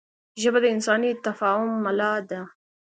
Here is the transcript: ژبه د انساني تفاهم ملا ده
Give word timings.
ژبه 0.41 0.59
د 0.61 0.65
انساني 0.75 1.11
تفاهم 1.27 1.71
ملا 1.83 2.13
ده 2.29 2.41